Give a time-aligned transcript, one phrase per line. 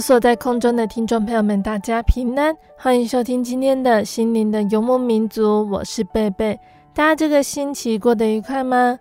[0.00, 6.58] 所在空中的听众朋友们，大家平安，欢迎收听今天的心灵的游牧民族，我是贝贝。
[6.94, 8.98] 大家这个星期过得愉快吗？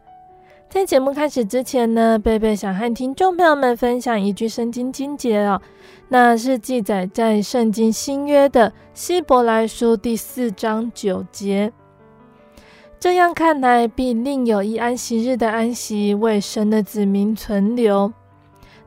[0.69, 5.61] 在节目开始之前呢，贝贝想和听众朋友们分享一句圣经经节哦，
[6.09, 11.71] 那是记载在圣经新约的希伯来书第四章九节。
[12.99, 18.11] 这样看来，必另有一安息日的安息，为神的子民存留。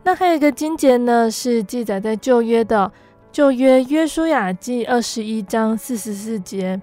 [0.04, 2.90] 那还有一个经节呢，是记载在旧约的
[3.30, 6.80] 旧约约书亚记二十一章四十四节。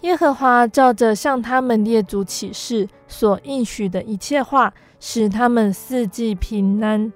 [0.00, 7.12] 耶和华照着向他们列祖起誓所应许的一切话，使他们四季平安。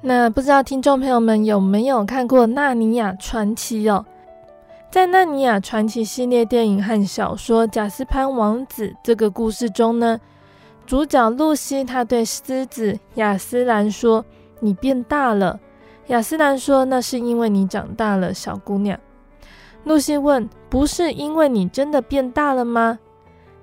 [0.00, 4.06] 那不知道听众朋友们有没有看过《纳尼亚传奇》哦？
[4.90, 10.18] 在《纳尼亚传奇》系列电影和小说《贾斯潘王子》这个故事中呢，
[10.86, 14.24] 主角露西，她对狮子亚斯兰说
[14.60, 15.58] ：“你变大了。”
[16.08, 18.98] 亚斯兰说：“那是因为你长大了，小姑娘。”
[19.84, 22.98] 露西问：“不是因为你真的变大了吗？”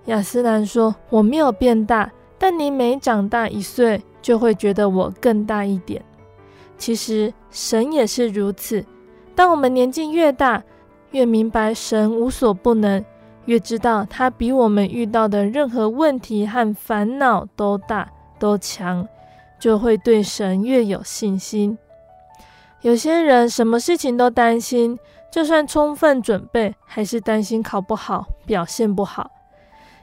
[0.05, 6.03] 亚斯兰说：“我没有变大，但你每长大一岁，就会觉得我更大一点。
[6.77, 8.83] 其实神也是如此，
[9.35, 10.63] 当我们年纪越大，
[11.11, 13.05] 越明白神无所不能。”
[13.45, 19.07] 越知道他比我们遇到的任何问题和烦恼都大都强，
[19.59, 21.77] 就会对神越有信心。
[22.81, 24.97] 有些人什么事情都担心，
[25.31, 29.29] 就算充分准备，还是担心考不好、表现不好。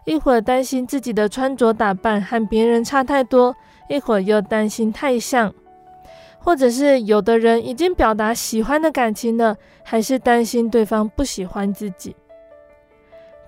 [0.04, 3.54] 一会儿担心自己的穿着打扮和别人差太多，
[3.88, 5.52] 一会儿又担心太像，
[6.38, 12.16] 或者是有的人已经表达喜欢的感情了，还是担心对方不喜欢自己。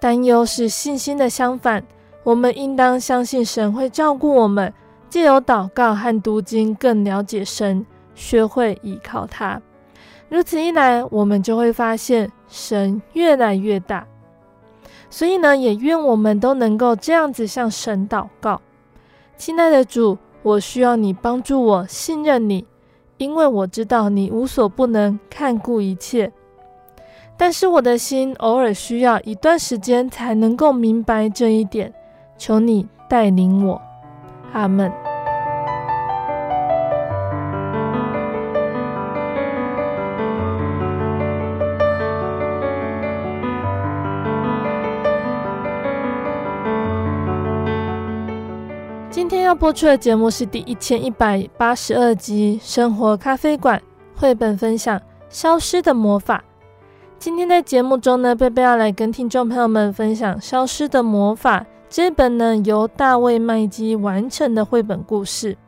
[0.01, 1.85] 担忧是信心的相反，
[2.23, 4.73] 我们应当相信神会照顾我们，
[5.11, 7.85] 借由祷告和读经更了解神，
[8.15, 9.61] 学会依靠他。
[10.31, 14.07] 如此一来，我们就会发现神越来越大。
[15.11, 18.61] 所以呢，也愿我们都能够这样子向神祷告：
[19.37, 22.65] 亲爱的主，我需要你帮助我信任你，
[23.19, 26.33] 因为我知道你无所不能，看顾一切。
[27.43, 31.91] 但是我的心偶尔需要一段时间才能够明白这一点，
[32.37, 33.81] 求你带领我，
[34.53, 34.93] 阿门。
[49.11, 53.81] 今天要播出的节目是第一千一百八十二集《生活咖啡馆》
[54.21, 54.99] 绘本分享
[55.31, 56.45] 《消失的魔法》。
[57.21, 61.61] 今天在节目中呢，贝贝要来跟听众朋友们分享《消失的魔法》
[61.91, 65.59] 这本呢由大卫麦基完成的绘本故事。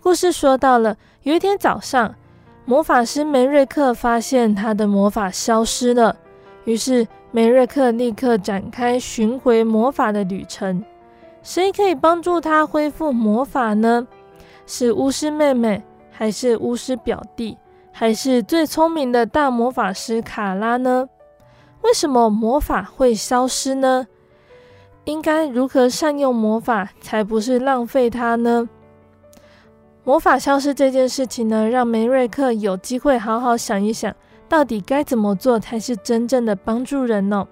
[0.00, 2.16] 故事说到了有一天早上，
[2.64, 6.16] 魔法师梅瑞克发现他的魔法消失了，
[6.64, 10.84] 于是梅瑞克立刻展开寻回魔法的旅程。
[11.44, 14.04] 谁可以帮助他恢复魔法呢？
[14.66, 15.80] 是巫师妹妹，
[16.10, 17.56] 还是巫师表弟？
[18.00, 21.06] 还是最聪明的大魔法师卡拉呢？
[21.82, 24.06] 为什么魔法会消失呢？
[25.04, 28.66] 应该如何善用魔法，才不是浪费它呢？
[30.02, 34.16] 魔法消失这件事情呢，让梅瑞克有机会好好想一想，
[34.48, 37.46] 到底该怎么做才是真正的帮助人呢？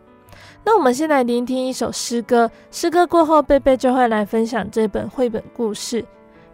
[0.64, 6.02] 那我们先来聆听一首诗歌，诗歌过后，贝贝就会来分享这本绘本故事。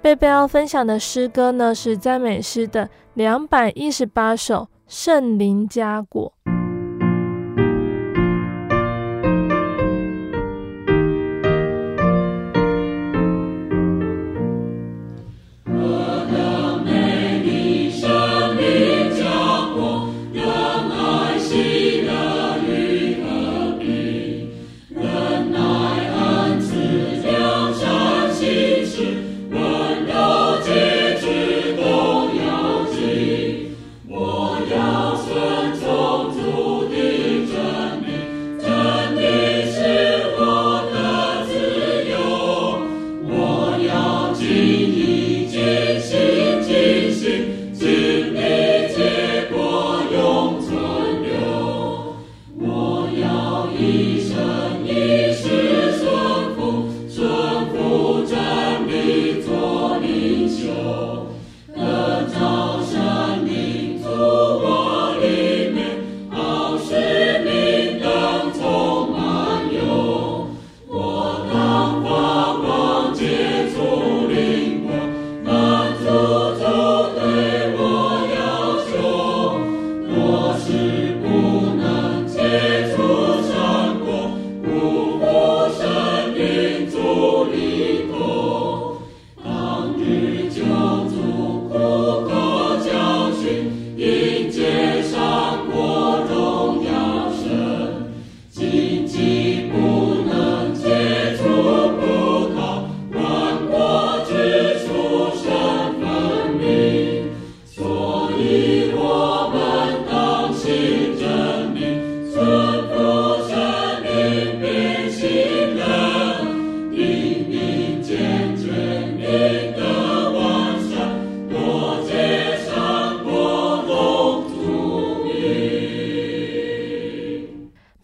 [0.04, 4.56] 贝贝要分享的诗歌呢，是赞美诗的两百一十八首
[4.86, 6.30] 《圣灵嘉果》。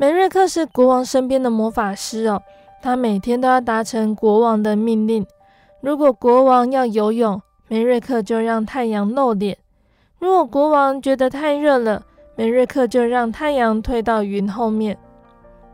[0.01, 2.41] 梅瑞克是国王身边的魔法师哦，
[2.81, 5.27] 他每天都要达成国王的命令。
[5.83, 7.39] 如果国王要游泳，
[7.69, 9.55] 梅瑞克就让太阳露脸；
[10.19, 12.03] 如果国王觉得太热了，
[12.35, 14.97] 梅瑞克就让太阳退到云后面。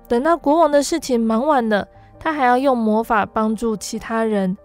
[0.08, 1.86] 等到国王的事情忙完了，
[2.18, 4.58] 他还要用魔法帮助其他人。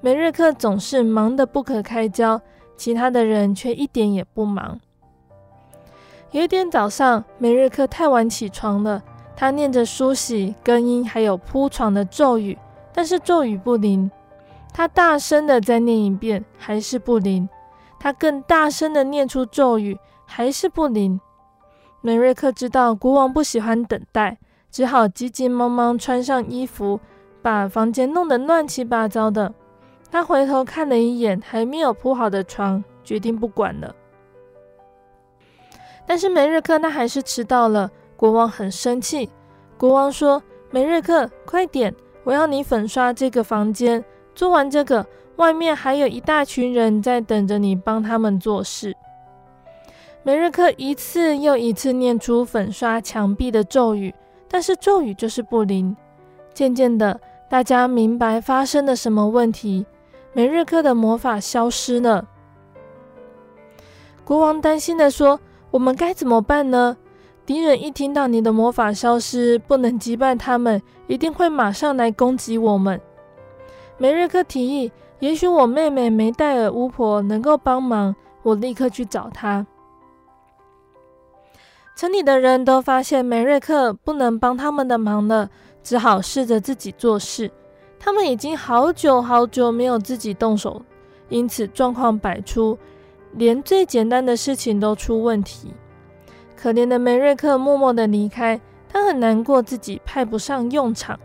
[0.00, 2.40] 梅瑞克总是忙得不可开交，
[2.78, 4.80] 其他的人却一点也不忙。
[6.32, 9.02] 有一天早上，梅瑞克太晚起床了。
[9.36, 12.56] 他念着梳洗、更衣，还有铺床的咒语，
[12.94, 14.10] 但是咒语不灵。
[14.72, 17.46] 他大声的再念一遍，还是不灵。
[18.00, 21.20] 他更大声的念出咒语，还是不灵。
[22.00, 24.38] 梅瑞克知道国王不喜欢等待，
[24.70, 26.98] 只好急急忙忙穿上衣服，
[27.42, 29.52] 把房间弄得乱七八糟的。
[30.10, 33.94] 他回头看了一眼还没有铺好的床，决定不管了。
[36.12, 37.90] 但是梅瑞克那还是迟到了。
[38.16, 39.30] 国王很生气。
[39.78, 41.94] 国王说：“梅瑞克，快点！
[42.22, 44.04] 我要你粉刷这个房间。
[44.34, 45.06] 做完这个，
[45.36, 48.94] 外面还有一大群人在等着你帮他们做事。”
[50.22, 54.14] 梅瑞克一次又一次念出粉刷墙壁的咒语，
[54.46, 55.96] 但是咒语就是不灵。
[56.52, 57.18] 渐渐的，
[57.48, 59.86] 大家明白发生了什么问题。
[60.34, 62.28] 梅瑞克的魔法消失了。
[64.26, 65.40] 国王担心地说
[65.72, 66.96] ：“我们该怎么办呢？”
[67.44, 73.00] 敌人一听到你的魔法消失，不能击败他们，一定会马上来攻击我们。
[73.98, 78.14] 梅瑞克提议，也许我妹妹梅黛尔巫婆能够帮忙，
[78.44, 79.66] 我立刻去找她。
[81.96, 85.50] 城里的人都发现梅瑞克不能帮他们的忙了，
[85.82, 87.50] 只好试着自己做事。
[87.98, 90.80] 他们已经好久好久没有自己动手，
[91.28, 92.78] 因此状况百出，
[93.32, 95.72] 连最简单的事情都出问题。
[96.56, 101.18] 可怜的梅瑞克默默的离开，他很难过自己派不上用场。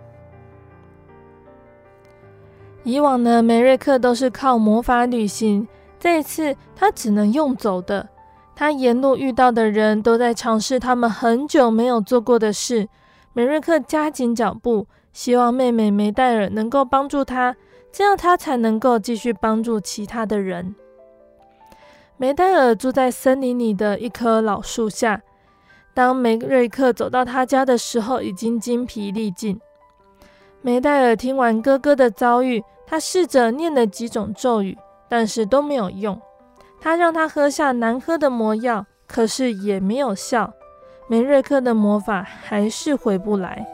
[2.84, 5.68] 以往呢，梅瑞克都是靠魔法旅行，
[6.00, 8.08] 这一次他只能用走的。
[8.56, 12.88] 他沿路遇到的人都在尝试他们很久没有做过的事。
[13.34, 17.56] 梅瑞克加紧脚步，希望妹妹梅黛尔能够帮助他，
[17.92, 20.74] 这样他才能够继续帮助其他的人。
[22.20, 25.22] 梅黛尔住在森林里的一棵老树下。
[25.94, 29.60] 当梅瑞克走到他家的时候，已经精疲力尽。
[30.62, 34.76] 梅黛尔听完哥哥的遭遇，他试着念了几种咒语，
[35.08, 36.20] 但是都没有用。
[36.82, 40.52] 他让他喝下难喝的魔药，可是也没有效。
[41.08, 43.66] 梅瑞克的魔法还是回不来。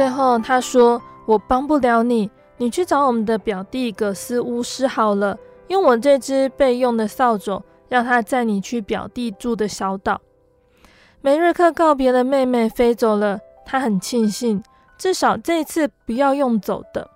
[0.00, 5.38] 最后他说：“我帮不了你，你去找我们的表弟葛斯巫师好了，
[5.68, 10.18] 用我这只备用的扫帚，让他载你去表弟住的小岛。”
[11.20, 13.40] 梅瑞克告别了妹妹，飞走了。
[13.66, 14.64] 他很庆幸，
[14.96, 17.10] 至少这次不要用走的。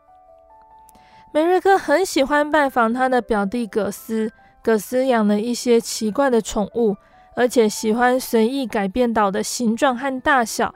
[1.33, 4.31] 梅瑞克很喜欢拜访他的表弟葛斯，
[4.63, 6.95] 葛斯养了一些奇怪的宠物，
[7.35, 10.75] 而且喜欢随意改变岛的形状和大小。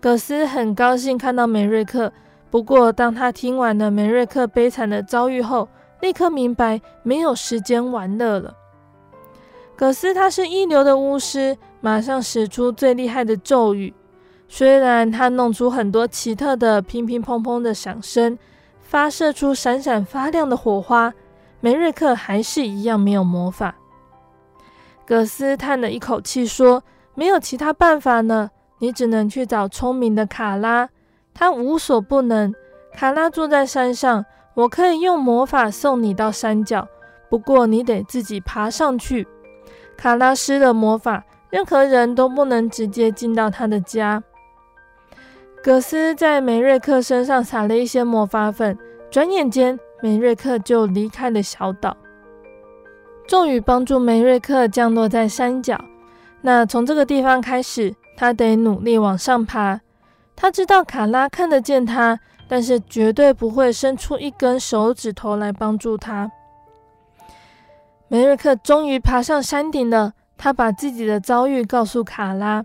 [0.00, 2.10] 葛斯很高兴看到梅瑞克，
[2.50, 5.68] 不过当他听完了梅瑞克悲惨的遭遇后，
[6.00, 8.56] 立刻明白没有时间玩乐了。
[9.76, 13.92] 葛斯他是一流的巫师，马上使出最厉害的咒语。
[14.48, 18.38] 虽然他弄出很多奇特的乒乒乓乓的响声，
[18.80, 21.12] 发射出闪闪发亮的火花，
[21.60, 23.74] 梅瑞克还是一样没有魔法。
[25.06, 26.82] 葛斯叹了一口气说
[27.14, 30.88] ：“没有其他办法呢，你只能去找聪明的卡拉，
[31.32, 32.52] 他无所不能。
[32.92, 36.88] 卡拉住在山上，我可以用魔法送你到山脚，
[37.28, 39.28] 不过你得自己爬上去。
[39.96, 44.22] 卡拉施了魔法，任何人都不能直接进到他的家。”
[45.62, 48.78] 葛斯在梅瑞克身上撒了一些魔法粉，
[49.10, 51.94] 转眼间梅瑞克就离开了小岛。
[53.26, 55.78] 咒语帮助梅瑞克降落在山脚，
[56.40, 59.80] 那从这个地方开始，他得努力往上爬。
[60.36, 66.30] 他知道卡拉看得见他，但是绝对不会伸出一根手指头来帮助他。
[68.08, 72.62] 梅瑞克终于爬上山顶了，他把自己的遭遇告诉卡拉。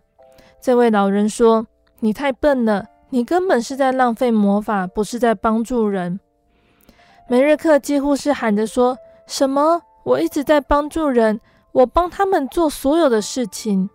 [0.59, 1.65] 这位老人说。
[2.01, 6.19] 你太笨了，你根本是在浪费魔法，不是在帮助人。
[7.29, 9.81] 梅瑞克几乎是喊着说：“什么？
[10.03, 11.39] 我一直在帮助人，
[11.71, 13.89] 我帮他们做所有的事情。”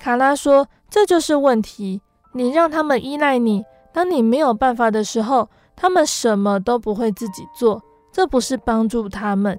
[0.00, 2.00] 卡拉说：“这就是问题，
[2.32, 7.80] 你让他们依赖你，当你没有办法的时候，他们什么都不会自己做，
[8.10, 9.56] 这不是帮助他们。”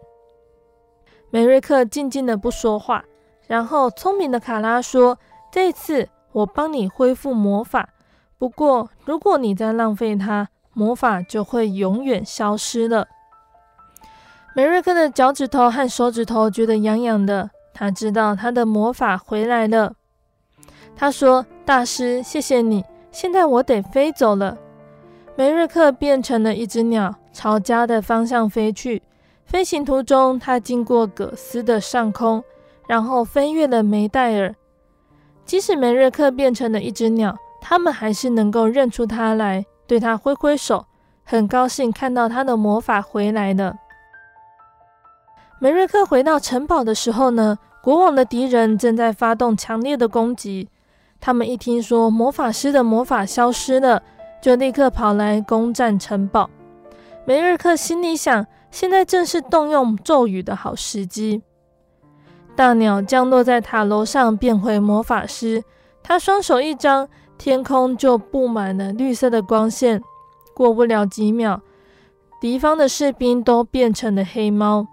[1.31, 3.05] 梅瑞克静静的不说话，
[3.47, 5.17] 然后聪明的卡拉说
[5.49, 7.89] ：“这次。”我帮你恢复魔法，
[8.37, 13.05] 不过如果你再浪费它，魔法就会永远消失了。
[14.55, 19.95] 梅瑞克的脚趾头和手指头觉得痒痒的，他知道他的魔法回来了。
[21.01, 24.55] 他说：“大师，谢谢你，现在我得飞走了。”
[25.35, 29.01] 梅瑞克变成了一只鸟，朝家的方向飞去。
[29.43, 32.43] 飞行途中，他经过葛斯的上空，
[32.87, 34.53] 然后飞越了梅代尔。
[35.43, 40.85] 即使梅瑞克变成了一只鸟，他们还是能够认出他来，对他挥挥手，
[41.23, 43.73] 很高兴看到他的魔法回来了。
[45.57, 50.69] 梅瑞克回到城堡的时候呢，国王的敌人正在发动强烈的攻击。
[51.21, 54.01] 他们一听说魔法师的魔法消失了，
[54.41, 56.49] 就立刻跑来攻占城堡。
[57.23, 61.43] 梅瑞克心里想，现在正是动用咒语的好时机。
[62.55, 65.63] 大鸟降落在塔楼上，变回魔法师。
[66.01, 70.01] 他双手一张，天空就布满了绿色的光线。
[70.55, 71.61] 过不了几秒，
[72.41, 74.87] 敌方的士兵都变成了黑猫。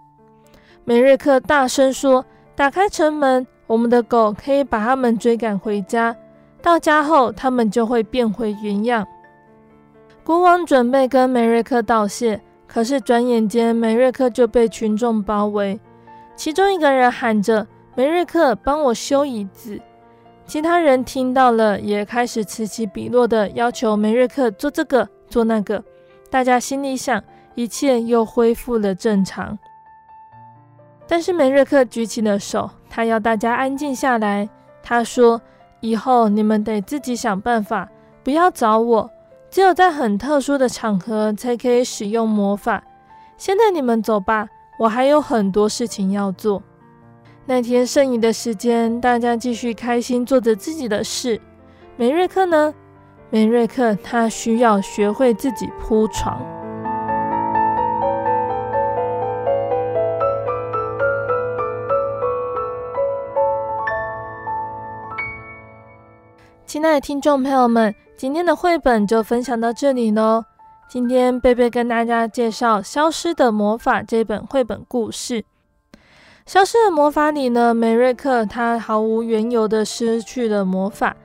[0.85, 6.17] 梅瑞克大声说：“打开城门，我们的狗可以把他们追赶回家。
[6.61, 9.07] 到家后，他们就会变回原样。”
[10.25, 15.79] 国王准备跟梅瑞克道谢，可是转眼间，梅瑞克就被群众包围。
[16.35, 19.81] 其中一个人喊着：“梅瑞克，帮我修椅子。”
[20.47, 25.83] 其他人听到了，也开始此起彼落的要求梅瑞克做这个做那个。
[26.31, 27.23] 大家心里想，
[27.55, 29.59] 一切又恢复了正常。
[31.07, 34.49] 但是梅瑞克举起了手，他要大家安静下来。
[34.83, 35.41] 他说
[35.81, 37.89] ：“以后你们得自己想办法，
[38.23, 39.11] 不要找我。
[39.51, 42.85] 只有在很特殊的场合才可以使用魔法。
[43.37, 46.63] 现在你们走吧。”我还有很多事情要做。
[47.47, 51.41] 那天剩余的时间，大家继续开心做着自己的事。
[51.97, 52.73] 梅瑞克呢？
[53.29, 56.41] 梅瑞克他需要学会自己铺床。
[66.69, 70.45] 亲爱的听众朋友们，今天的绘本就分享到这里喽。
[70.87, 75.41] 今天贝贝跟大家介绍《消失的魔法》这本绘本故事。
[76.45, 81.17] 《消失的魔法》里呢，梅瑞克他毫无缘由的失去了魔法，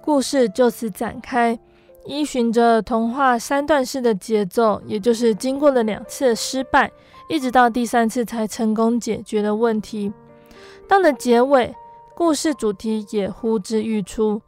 [0.00, 1.58] 故事就此展开。
[2.04, 6.92] 依循着童话三段式的节奏，也就是经过了两次失败，
[7.28, 10.12] 一直到第三次才成功解决了问题。
[10.86, 11.74] 到了结尾，
[12.16, 14.40] 故事主题也呼之欲出。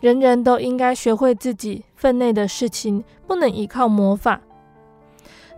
[0.00, 4.40] 人人都应该学会自己分内的事情，不能依靠魔法。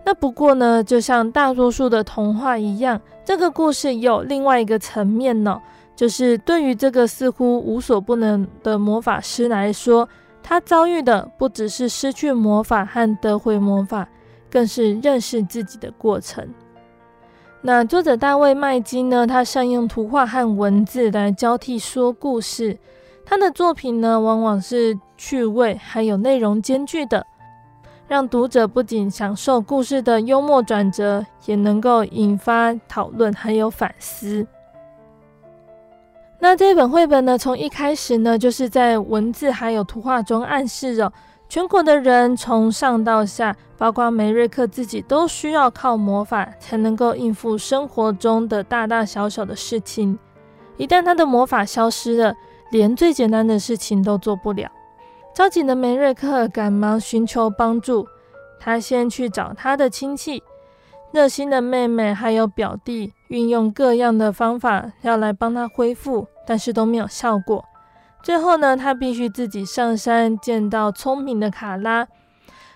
[0.05, 5.61] 那不过呢，就像大多数的童话一样，这个故事有另外一个层面呢，
[5.95, 10.09] 就是对于这个似乎无所不能的魔法师来说，
[10.41, 14.09] 他遭遇的不只是失去魔法和得回魔法，
[14.51, 16.45] 更是认识自己的过程。
[17.65, 22.77] 那作者大卫麦金呢，他善用图画和文字来交替说故事。
[23.25, 27.25] 他的作品呢，往往是趣味还有内容兼具的，
[28.05, 34.45] 让读者不仅享受故事的幽默转折，也能够引发讨论还有反思。
[36.39, 41.09] 那这本绘本呢，从一开始呢，就是在文字还有图画中暗示着，
[41.53, 50.17] 全国的人从上到下，包括梅瑞克自己，都需要靠魔法才能够应付生活中的大大小小的事情。
[50.77, 52.33] 一旦他的魔法消失了，
[52.71, 54.67] 连最简单的事情都做不了，
[55.35, 58.07] 着急的梅瑞克赶忙寻求帮助。
[58.59, 60.41] 他先去找他的亲戚，
[61.11, 67.63] 热心的妹妹还有表弟，运用各样的方法要来帮他恢复，但是都没有效果。
[68.23, 72.07] 最后呢，他必须自己上山见到聪明的卡拉。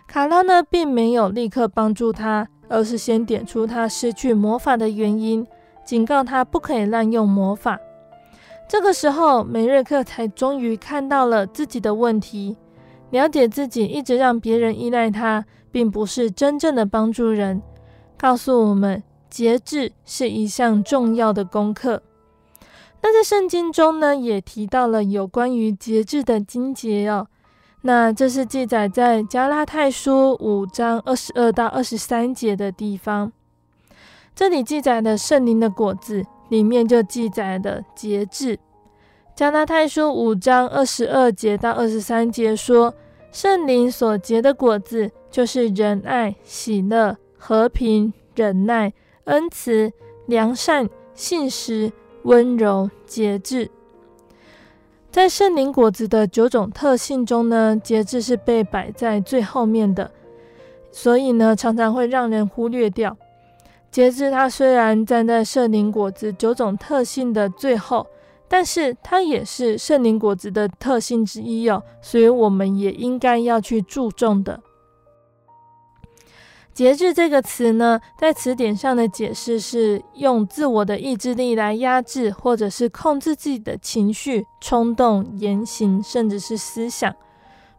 [0.06, 5.48] 卡拉呢，并没有立刻帮助他，而是先点出他失去魔法的原因，
[5.86, 7.80] 警告他不可以滥用魔法。
[8.68, 12.58] 这个时候，梅瑞克才终于看到了自己的问题，
[13.12, 17.62] 了解自己一直让别人依赖他，并不是真正的帮助人，
[18.18, 22.04] 告诉我们节制是一项重要的功课。
[23.02, 27.28] 那在圣经中呢，也提到了有关于节制的经节哦。
[27.82, 33.32] 那这是记载在加拉太书五章二十二到二十三节的地方，
[34.36, 36.26] 这里记载的圣灵的果子。
[36.50, 38.58] 里面就记载的节制，
[39.36, 42.94] 加拉太书五章二十二节到二十三节说，
[43.34, 48.94] 圣灵所结的果子就是仁爱、喜乐、和平、忍耐、
[49.26, 49.92] 恩慈、
[50.26, 51.92] 良善、信实、
[52.24, 53.70] 温柔、节制。
[55.10, 60.12] 在圣灵果子的九种特性中呢，节制是被摆在最后面的，
[60.92, 63.18] 所以呢，常常会让人忽略掉。
[63.90, 68.06] 节制，它虽然站在圣灵果子九种特性的最后，
[68.48, 74.62] 但是它也是圣灵果子的特性之一哦，所以我们也应该要去注重的。
[76.78, 87.16] 节制这个词呢，在词典上的解释是用自我的意志力来压制或者是控制自己的情绪、冲动、言行，甚至是思想，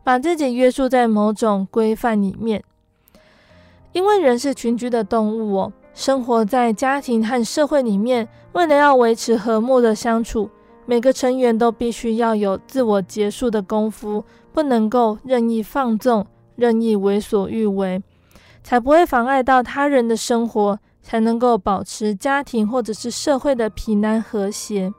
[0.02, 2.64] 把自己约束在某种规范里面。
[3.92, 5.72] 因为人是群居的动物哦。
[5.94, 10.50] 生活在家庭和社会里面，为了要维持和睦的相处，
[10.86, 18.02] 每个成员都必须要有自我结束的功夫，不能够任意放纵、任意为所欲为，
[18.68, 24.92] 才不会妨碍到他人的生活，才能够保持家庭或者是社会的平安和谐。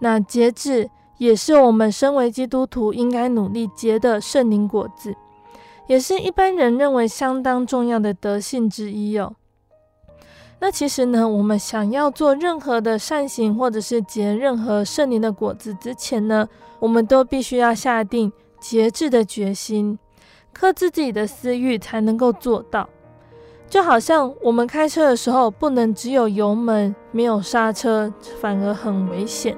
[0.00, 5.16] 那节制也是我们身为基督徒应该努力结的圣灵果子，
[5.86, 9.34] 也是一般人认为相当重要的德性之一哦。
[10.58, 16.46] 那其实呢，我们想要做任何的善行，或者是结任何圣灵的果子之前呢，
[16.78, 19.98] 我们都必须要下定节制的决心，
[20.60, 22.86] 克制自己的私欲，才能够做到。
[23.66, 29.56] 就好像我们开车的时候，不能只有油门，没有刹车，反而很危险。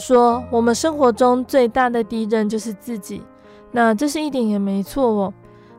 [0.00, 3.22] 说，我们生活中最大的敌人就是自己，
[3.70, 5.32] 那这是一点也没错哦。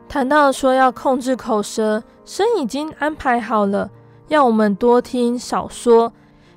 [0.08, 3.90] 谈到说要控制口舌，神已经安排好了，
[4.28, 6.14] 要我们多听少说，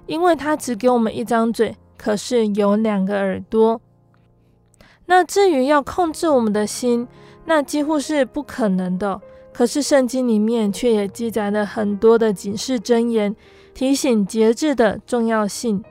[0.06, 3.80] 因为他只给我们一张嘴，可是有两个耳朵。
[5.06, 7.08] 那至于要控制我们的心，
[7.46, 9.20] 那几乎是不可能的。
[9.52, 13.36] 可是圣经里面却也记载了很多的警示箴言，
[13.72, 15.84] 提醒节制的重要性。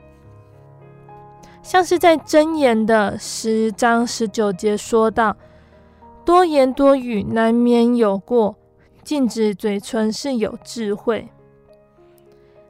[1.64, 5.34] 像是在箴言的十章十九节说道
[6.22, 8.54] ：“多言多语难免有过，
[9.02, 11.26] 禁止嘴唇是有智慧。”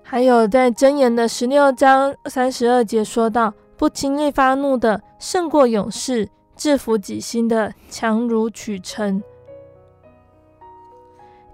[0.00, 9.20] 还有在箴言的十六章三十二节说道：“不轻易发怒的胜过勇士，制服己心的强如取成。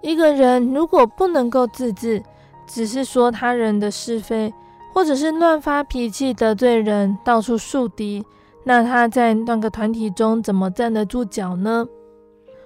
[0.01, 2.21] 一个人如果不能够自制，
[2.67, 4.53] 只是说他人的是非，
[4.93, 8.23] 或者是乱发脾气得罪人，到处树敌，
[8.63, 11.87] 那他在那个团体中怎么站得住脚呢？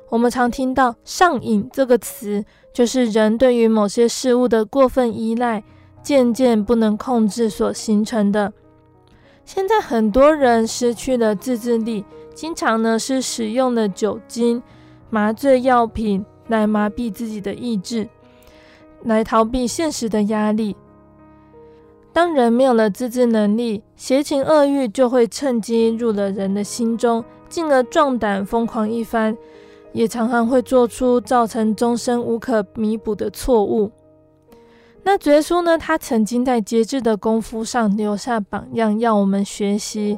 [0.09, 5.63] 我们常听到“上瘾”这个词，就是人对于某些事物的过分依赖，
[6.03, 8.53] 渐渐不能控制所形成的。
[9.45, 14.61] 现在很多人失去了自制力，经常呢是使用了酒精、
[15.09, 18.07] 麻醉药品来麻痹自己的意志，
[19.03, 20.75] 来逃避现实的压力。
[22.15, 29.35] 当人没有了自制能力，邪情恶欲就会趁机入了人的心中，进而壮胆疯狂一番。
[29.91, 33.91] 也常常会做出造成终身无可弥补的错误。
[35.03, 35.77] 那耶稣呢？
[35.77, 40.17] 他曾经在节制的功夫上留下榜样，要我们学习。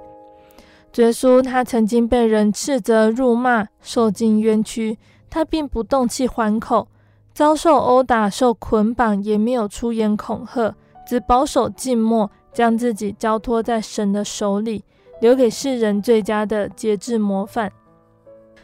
[0.98, 5.00] 耶稣他曾经被人斥责、辱骂，受尽冤屈，
[5.32, 6.88] 他并不动气还口；
[7.34, 10.76] 遭受殴打、受捆绑，也没有出言恐吓，
[11.08, 14.84] 只保守静默，将自己交托在神的手里，
[15.22, 17.72] 留给世人最佳的节制模范。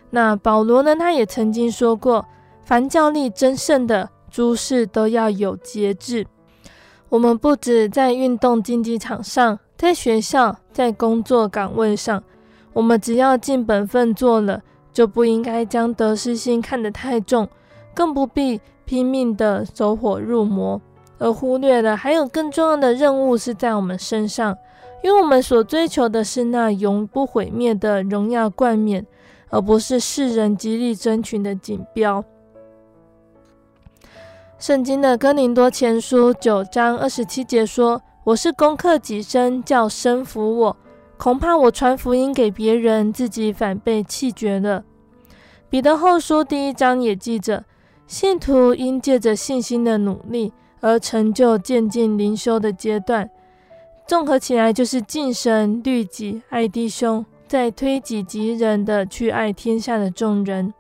[0.10, 0.96] 那保罗呢？
[0.96, 2.26] 他也曾经说过
[2.64, 6.28] ：“凡教力真胜的诸事都要有节制。”
[7.10, 12.24] 我们不止在运动竞技场上，在学校，在工作岗位上，
[12.74, 17.48] 我们只要尽本分做了，就不应该将得失心看得太重，
[17.94, 20.82] 更不必拼命的走火入魔，
[21.18, 24.58] 而忽略了还有更重要的任务是在我们身上，
[25.04, 29.06] 因为我们所追求的是那永不毁灭的荣耀冠冕。
[29.50, 32.26] 而不是世人极力争取的锦标。
[34.58, 40.78] 圣经的哥林多前书九章二十七节说：“我是攻克己身，叫身服我。
[41.18, 44.84] 恐怕我传福音给别人，自己反被弃绝了。”
[45.70, 47.64] 彼得后书第一章也记着：
[48.08, 50.52] 信徒应借着信心的努力
[50.84, 53.28] 而成就渐进灵修的阶段。
[54.06, 57.26] 综合起来，就是敬神、律己、爱弟兄。
[57.46, 60.74] 再推己及人的去爱天下的众人。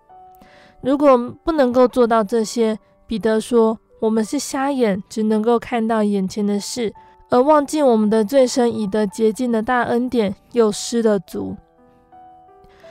[0.81, 6.91] 如果不能够做到这些，彼得说：“我们是瞎眼，只能够看到眼前的事，
[7.29, 11.55] 而忘记我们的罪深以得洁净的大恩典，又失了足。”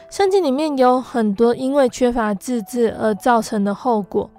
[0.09, 4.31] 圣经里面有很多因为缺乏自制而造成的后果，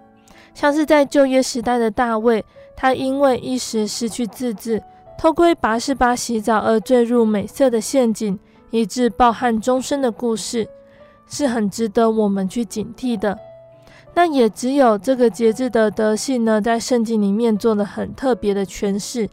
[0.53, 4.83] 像是在旧约时代的大卫，他因为一时失去自制，
[5.17, 8.39] 偷窥拔示巴洗澡而坠入美色的陷阱。
[8.75, 10.67] 以致抱憾终身的故事，
[11.27, 13.37] 是很值得我们去警惕的。
[14.15, 19.29] 那也只有这个节制的德性呢，在圣经里面做了很特别的诠释。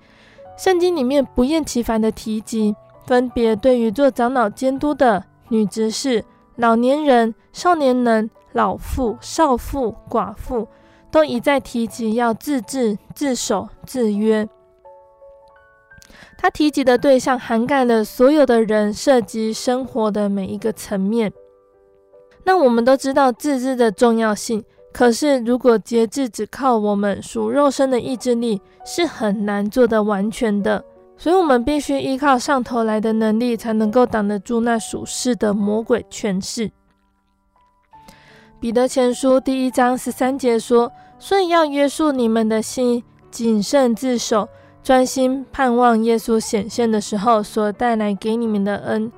[0.59, 2.77] 圣经里面不厌其烦的提及，
[3.07, 6.23] 分别对于做长老监督的女执事、
[6.57, 10.69] 老年人、少年人、老妇、少妇、寡妇，
[11.11, 14.49] 都一再提及要自治、自守、自约。
[16.39, 21.33] 他提及的对象涵盖了所有的人，涉及生活的每一个层面。
[22.45, 30.83] 那我们都知道自治的重要性，可是如果节制只靠我们属肉身的意志力，是很难做得完全的。
[31.19, 36.71] 所以，我们必须依靠上头来的能力，才能够挡得住那属世的魔鬼权势。
[38.61, 44.47] 彼得前书第一章十三节说：“所以要约束你们的心，谨慎自守。”
[44.85, 49.11] 专心盼望耶稣显现的时候所带来给你们的恩，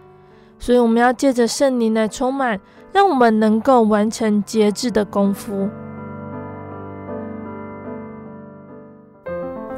[0.61, 2.61] 所以我们要借着圣灵来充满，
[2.92, 5.68] 让我们能够完成节制的功夫。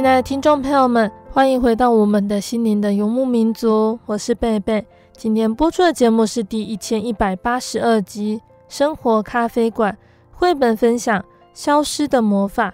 [0.00, 4.82] 亲爱的听众朋友们，欢迎回到我们的心灵的游牧民族，我是贝贝。
[5.12, 9.92] 今天播出的节目是第一千一百八十二集《生活咖啡馆》
[10.32, 11.20] 绘本分享
[11.52, 12.70] 《消失的魔法》。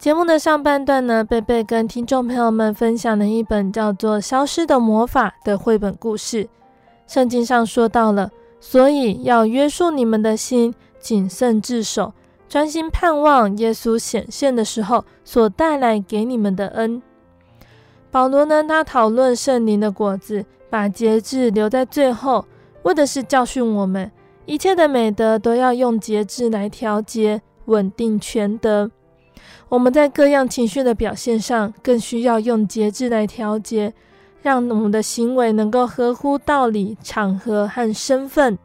[0.00, 6.48] 节目的上半段呢，贝贝跟听众朋友们分享了一本叫做《消失的魔法》的绘本故事。
[7.06, 12.12] 圣经上说到了，所以要约束你们的心，谨慎自守。
[12.48, 17.02] 专心盼望耶稣显现的时候所带来给你们的恩。
[18.10, 22.44] 保罗呢，他讨论圣灵的果子，把节制留在最后，
[22.84, 24.10] 为的是教训我们，
[24.46, 28.90] 一切的美德都要用节制来调节，稳定全德。
[29.68, 33.92] 我们在各样情绪的表现上，更需要用节制来调节，
[34.40, 38.56] 让我们的行为能够合乎道理、场合和身份。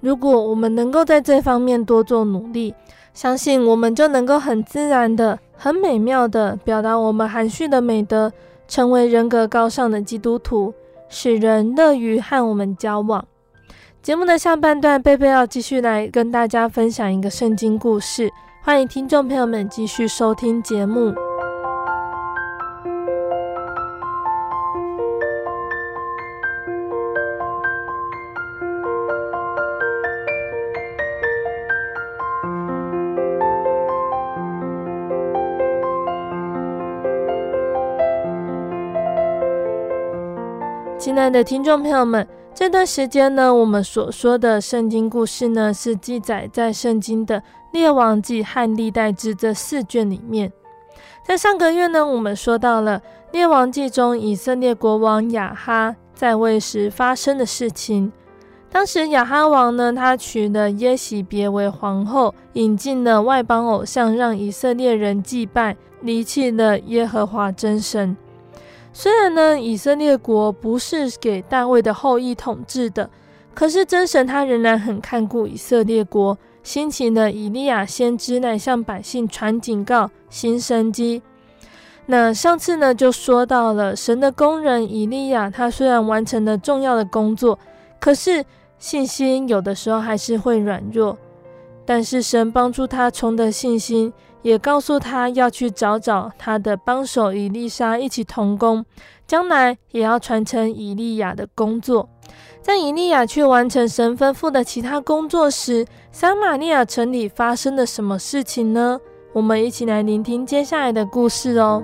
[0.00, 2.72] 如果我们能够在这方面多做努力，
[3.18, 8.32] 相信我们就能够很自然的、很美妙的表达我们含蓄的美德，
[8.68, 10.72] 成为人格高尚的基督徒，
[11.08, 13.26] 使人乐于和我们交往。
[14.00, 18.30] 节目的下半段，贝贝要继续来跟大家分享一个圣经故事，
[18.62, 21.12] 欢迎听众朋友们继续收听节目。
[40.98, 47.40] 亲爱的听众朋友们，这段时间呢，我们所说的圣经故事呢，是记载在圣经的
[47.72, 50.52] 列王记和历代志这四卷里面。
[51.24, 58.12] 在上个月呢，我们说到了列王记中以色列国王亚哈在位时发生的事情。
[58.68, 68.16] 当时亚哈王呢，他娶了耶洗别为皇后，引进了外邦偶像，让以色列人祭拜，离弃了耶和华真神。
[69.00, 73.08] 虽然呢，以色列国不是给大卫的后裔统治的，
[73.54, 81.22] 可是真神他仍然很看顾以色列国，兴起了以利亚先知来向百姓传警告、行神迹。
[82.06, 87.56] 那上次呢，就说到了神的工人以利亚，他虽然完成了重要的工作，
[88.00, 88.44] 可是
[88.80, 91.16] 信心有的时候还是会软弱，
[91.88, 94.12] 但是神帮助他重得信心。
[94.42, 98.84] 也告诉他要去找找他的帮手以丽莎一起同工，
[99.26, 102.08] 将来也要传承以利亚的工作。
[102.62, 109.00] 在以利亚去完成神吩咐的其他工作时，撒玛利亚城里发生了什么事情呢？
[109.32, 111.82] 我们一起来聆听接下来的故事哦。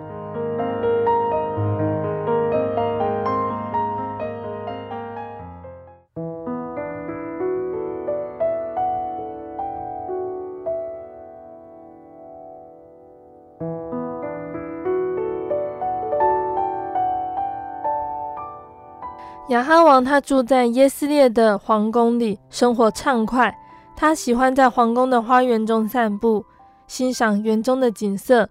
[19.54, 23.56] 亚哈王他住在耶斯列的皇宫里，生活畅快。
[23.94, 26.44] 他喜欢在皇宫的花园中散步，
[26.88, 28.48] 欣赏园中的景色，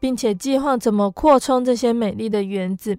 [0.00, 2.96] 并且计划怎么扩充这些美丽的园子。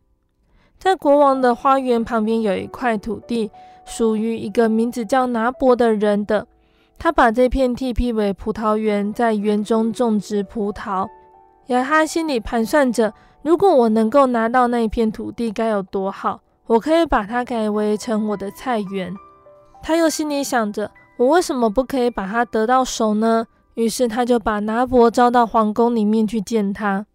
[0.78, 3.50] 在国王的花园旁边有一块土地，
[3.86, 6.46] 属于一个名字叫拿伯的人的。
[7.00, 11.08] 他把这片地辟为葡萄园，在园中种植葡萄。
[11.68, 16.42] 亚哈心里盘算着，如果我能够拿到那一片土地，该有多好。
[16.68, 19.16] 我可以把它改为成我的菜园。
[19.82, 23.46] 他又心里想着，我为什么不可以把它得到手呢？
[23.76, 27.06] 于是他就把拿伯招到皇宫里面去见他。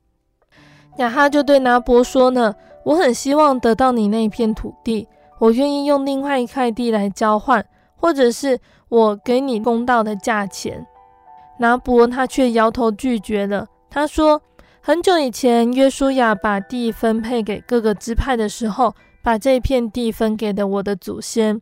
[0.98, 2.54] 亚哈就对拿伯说呢
[2.86, 5.06] ：“我很希望得到你那片土地，
[5.38, 7.64] 我愿意用另外一块地来交换，
[7.96, 10.86] 或者是我给你公道的价钱。”
[11.58, 13.66] 拿伯他却摇头拒绝了。
[13.90, 14.40] 他说
[14.80, 21.60] ：“很久以前，约书亚把地分配给各个支派的时候。”把这片地分给了我的祖先，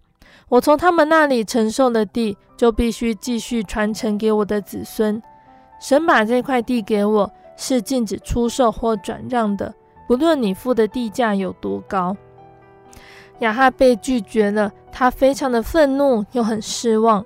[0.48, 5.22] 我从他们那里承受的地，就必须继续传承给我的子孙。
[5.78, 9.74] 神把这块地给我，是禁止出售或转让的，
[10.08, 12.16] 不论你付的地价有多高。
[13.40, 17.24] 亚哈被拒绝了，他非常的愤怒，又很失望。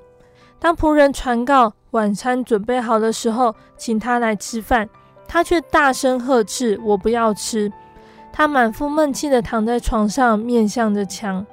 [0.58, 4.88] 当仆人传告晚餐准备好的时候，请他来吃饭，
[5.26, 7.72] 他却大声呵斥：“我不要吃。”
[8.36, 11.46] 他满腹闷气地躺在床上，面向着墙。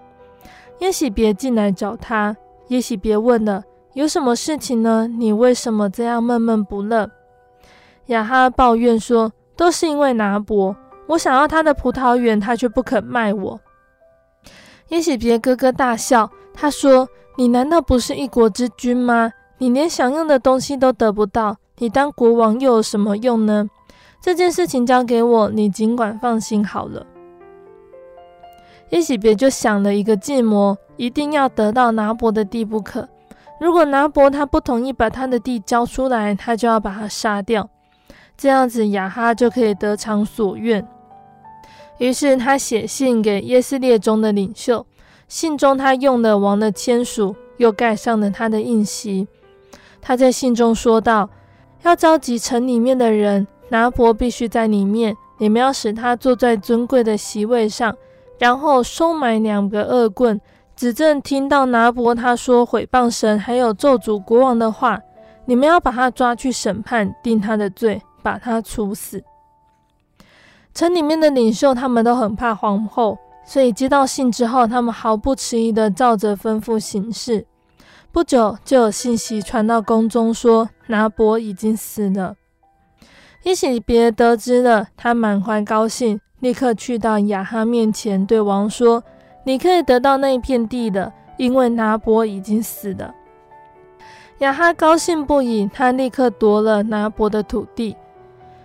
[0.80, 2.36] 耶洗别进来找他，
[2.70, 3.64] 耶洗别问了
[3.94, 5.08] ：“有什么事情呢？
[5.08, 7.08] 你为什么这样闷闷不乐？”
[8.08, 13.60] 亚哈抱怨说：“都是因为拿伯，我想要他的葡萄园，他却不肯卖我。”
[14.90, 19.32] 耶洗别咯咯大笑，他说：“你难道不是一国之君吗？
[19.60, 23.70] 你连想要的东西都得不到，你当国王又有什么用呢？”
[24.22, 27.06] 这件事情交给我，你尽管放心好了。”
[28.92, 33.10] 耶洗别就想了一个计谋，一定要得到拿伯的地不可。
[33.60, 37.70] 如果拿伯他不同意把他的地交出来，他就要把他杀掉。
[38.38, 40.86] 这样子亚哈就可以得偿所愿。
[42.00, 44.86] 于是他写信给耶斯列中的领袖，
[45.28, 49.28] 信中他用了王的签署，又盖上了他的印玺。
[50.02, 51.30] 他在信中说道
[51.84, 55.16] ：“要召集城里面的人，拿伯必须在里面。
[55.40, 57.96] 你们要使他坐在尊贵的席位上，
[58.38, 60.40] 然后收买两个恶棍，
[60.76, 65.02] 指证听到拿伯他说毁谤神，还有咒诅国王的话。
[65.46, 69.24] 你们要把他抓去审判，定他的罪，把他处死。”
[70.76, 77.48] 城里面的领袖他们都很怕皇后，所以接到信之后，他们毫不迟疑地照着吩咐行事。
[78.12, 82.36] 不久，就有信息传到宫中，说拿伯已经死了。
[83.44, 89.04] 一喜别得知了，他满怀高兴，立刻去到亚哈面前，对王说
[89.46, 93.16] ：“你可以得到那一片地的，因为拿伯已经死了。”
[94.40, 97.96] 亚哈高兴不已，他立刻夺了拿伯的土地。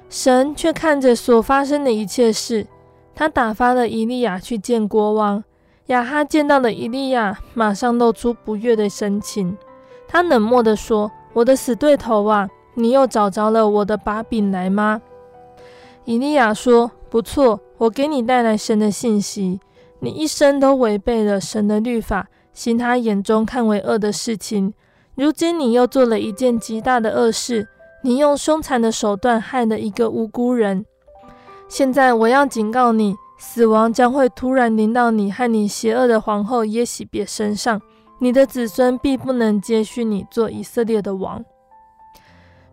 [0.08, 2.66] 神却看着所发生的一切事，
[3.14, 5.42] 他打发了以利亚去见国王。
[5.86, 9.56] 亚哈见到了以利亚，马上露出不悦的神情。
[10.06, 15.02] 他冷漠地说：“我的死对头啊，你又找着了我的把柄来吗？”
[16.06, 19.58] 以利亚说：“不错，我给你带来神的信息。
[19.98, 24.72] 你一生都违背了神的律法，行他眼中看为恶的事情。
[25.16, 27.66] 如今你又做了一件极大的恶事。”
[28.02, 30.86] 你用凶残的手段害了一个无辜人，
[31.68, 37.82] 现在我要警告你，死亡将会突然临到你和你邪恶的皇后耶洗别身上，
[38.20, 41.44] 你的子孙必不能接续你做以色列的王。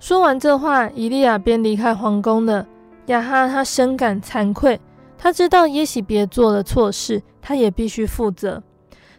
[0.03, 2.67] 说完这话，伊利亚便离开皇宫了。
[3.05, 4.77] 亚哈他深感惭愧，
[5.17, 8.61] 他知道耶洗别做了错事，他也必须负责。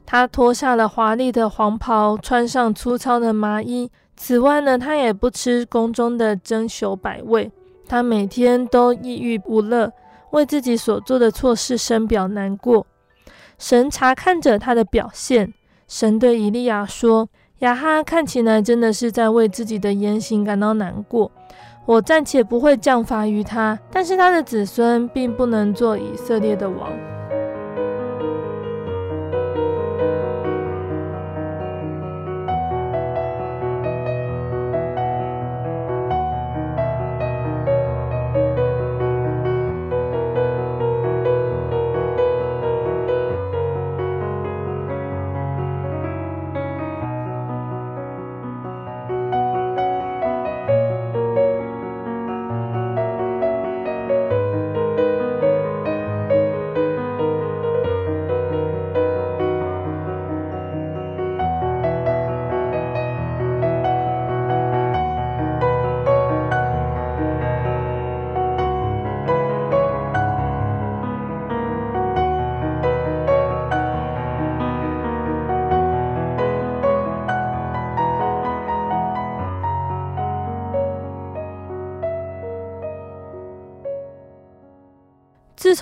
[0.04, 3.90] 他脱下了华丽的黄袍，穿上粗糙的麻衣。
[4.14, 7.50] 此外呢，他也不吃宫中的珍馐百味，
[7.88, 9.90] 他每天都抑郁不乐，
[10.32, 12.86] 为自己所做的错事深表难过。
[13.58, 15.54] 神查看着他的表现，
[15.88, 17.30] 神对以利亚说
[17.64, 21.32] ：“亚哈看起来真的是在为自己的言行感到难过。
[21.86, 26.90] 我暂且不会降罚于他，但是他的子孙并不能做以色列的王。”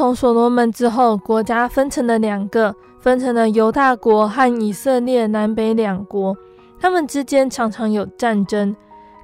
[0.03, 6.37] 从所罗门之后，国家分成了两个，分成了犹大国和以色列南北两国。
[6.81, 8.75] 他们之间常常有战争。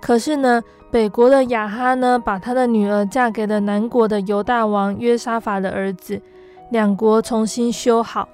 [0.00, 6.22] 可是呢，北国的亚哈呢，把他的女儿嫁给了南国的犹大王约沙法的儿子，
[6.70, 8.28] 两国重新修好。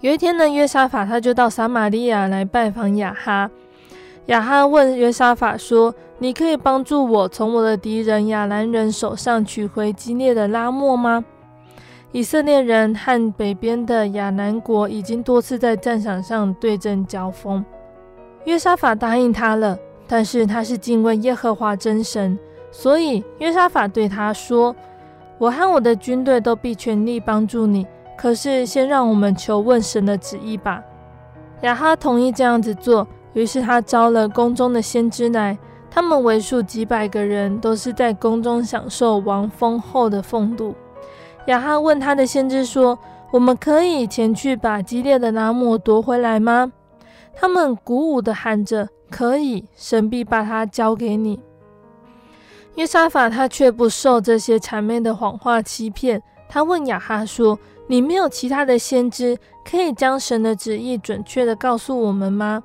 [0.00, 3.50] 有一天呢，约沙法他就到撒玛利亚来拜访亚哈。
[4.26, 11.24] 亚哈问约沙法说：“你可以帮助我从我的敌人亚兰人手上取回激烈的拉莫吗？”
[12.12, 17.64] 以色列人和北边的亚南国已经多次在战场上对阵交锋。
[18.44, 22.38] 约沙法答应他了，但是他是敬畏耶和华真神，
[22.70, 24.76] 所以约沙法对他说
[25.38, 27.84] ：“我和我的军队都必全力帮助你，
[28.16, 30.80] 可是先让我们求问神的旨意吧。”
[31.62, 33.04] 亚哈同意这样子做。
[33.32, 35.58] 于是他招了宫中的先知来，
[35.94, 40.74] 他们为数几百个人，都是在宫中享受王丰厚的俸禄。
[41.48, 42.98] 亚哈问他的先知说
[43.30, 46.72] ：“我们可以前去把激烈的拿摩夺回来吗？”
[47.36, 51.38] 他们鼓舞地喊着：“可以，神必把他交给你。”
[52.76, 62.62] 约沙法他却不受这些谄媚的谎话欺骗，他问亚哈说：“你没有其他的先知可以将神的旨意准确地告诉我们吗？”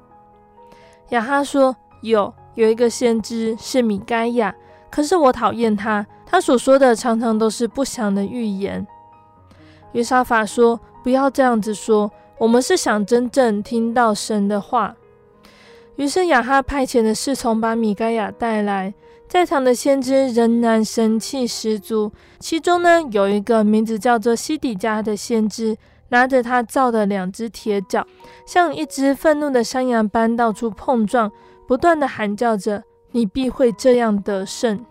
[1.09, 4.53] 亚哈说：“有，有一个先知是米该亚，
[4.89, 8.85] 可是我讨厌他，他所说的常常都是不祥的预言。
[9.91, 14.95] 约沙法说：“不要这样子说，我们是想真正听到神的话。”
[15.97, 18.91] 于是亚哈派遣的侍从把米该亚带来，
[19.27, 22.11] 在场的先知仍然神气十足。
[22.39, 25.77] 其中呢，有一个名字叫做西底家的先知，
[26.09, 28.03] 拿着他造的两只铁角，
[28.47, 31.31] 像一只愤怒的山羊般到处碰撞，
[31.67, 34.85] 不断地喊叫着：“你必会这样得胜。”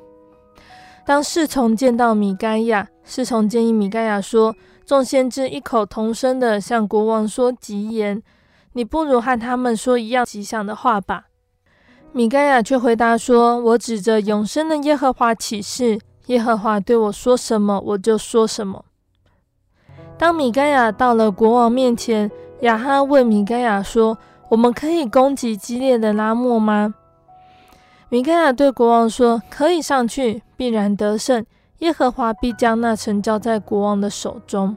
[1.07, 4.55] 当侍从见到米该亚，侍从建议米该亚说
[4.85, 8.23] ：“众先知异口同声地向国王说吉言。”
[8.75, 11.29] 你不如和他们说一样吉祥的话吧。
[12.13, 18.85] 米该亚却回答说：“我指着永生的耶和华起誓，耶和华对我说什么，我就说什么。”
[20.19, 24.19] 当米该亚到了国王面前，亚哈问米该亚说
[24.49, 26.95] ：“我们可以攻击激烈的拉莫吗？”
[28.09, 31.45] 米该亚对国王说：“可以上去，必然得胜，
[31.79, 34.77] 耶和华必将那城交在国王的手中。”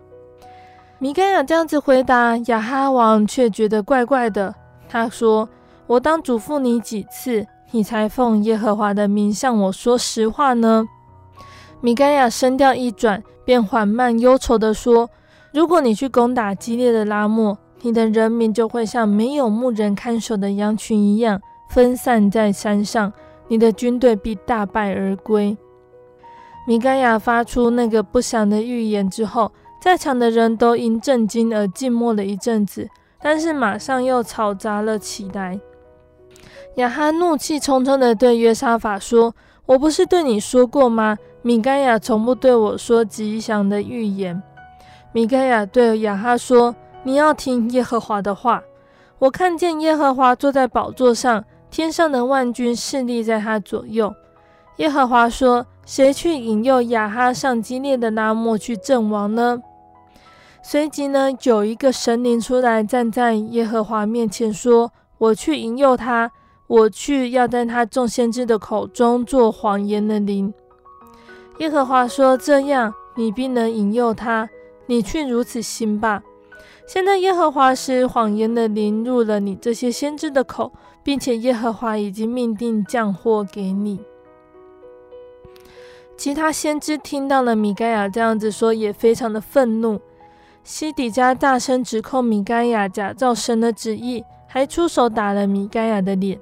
[0.97, 4.53] 米该亚这样子回答，亚哈王却觉得怪怪的。
[4.89, 5.47] 他说
[5.85, 10.87] ：“我当嘱咐你几次，你才奉耶和华的名向我说实话呢？”
[11.79, 15.09] 米该亚声调一转，便缓慢忧愁地说
[15.53, 23.11] ：“如果你去攻打激烈的拉莫，你的人民就会像没有牧人看守的羊群一样，分散在山上，
[23.47, 25.57] 你的军队必大败而归。”
[26.67, 29.51] 米该亚发出那个不祥的预言之后，
[29.81, 32.87] 在场的人都因震惊而静默了一阵子，
[33.21, 35.59] 但是马上又吵杂了起来。
[36.75, 39.33] 亚哈怒气冲冲地对约沙法说
[39.65, 41.17] ：“我不是对你说过吗？
[41.41, 44.43] 米该亚从不对我说吉祥的预言。”
[45.11, 48.63] 米该亚对亚哈说：“你要听耶和华的话。
[49.19, 54.13] 我看见耶和华坐在宝座上，天上的万军侍立在他左右。
[54.77, 59.61] 耶和华说：谁去引诱亚哈上基列的拉末去阵亡呢？”
[60.63, 66.31] 随即呢，有一个神灵出来站在耶和华面前，说：“我去引诱他，
[66.67, 70.53] 我去要在他众先知的口中做谎言的灵。”
[71.59, 74.49] 耶和华说：“这样，你必能引诱他。
[74.85, 76.23] 你去如此行吧。
[76.87, 80.71] 现在耶和华是谎言的灵入了你这些先知的口，
[81.03, 83.99] 并且耶和华已经命定降祸给你。”
[86.17, 90.01] 其他先知听到了米该亚这样子说，也非常的愤怒。
[90.63, 96.37] 西底家大声指控米该亚假造神的旨意，还出手打了米该亚的脸。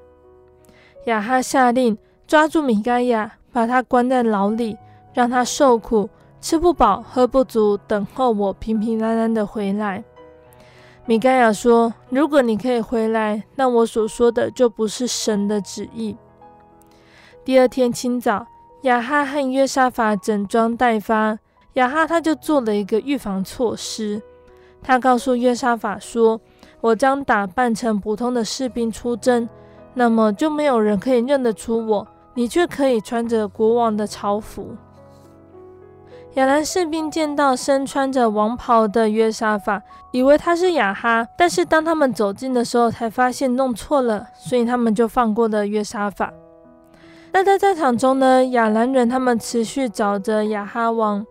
[1.06, 4.76] 亚哈下令抓住米该亚，把他关在牢里，
[5.14, 6.10] 让他受苦，
[6.42, 10.04] 吃不饱，喝不足，等候我平平安安的回来。
[11.08, 16.18] 米盖亚说：“如果你可以回来，那我所说的就不是神的旨意。”
[17.46, 18.46] 第二天清早，
[18.82, 21.40] 亚哈和约沙法整装待发。
[21.76, 24.22] 亚哈他就做了一个预防措施，
[24.84, 26.42] 他告诉约沙法说
[26.82, 29.48] ：“我将打扮成普通的士兵出征，
[29.94, 34.76] 那么就没有人可以认得出我，你却可以穿着国王的朝服。”
[36.38, 39.82] 亚兰士兵见到身穿着王袍的约沙法，
[40.12, 46.32] 以为他是亚哈，但是当他们走近的时候，才发现弄错了，所以他们就放过了约沙法。
[47.32, 51.26] 那在战场中呢，亚兰人他们持续找着亚哈王。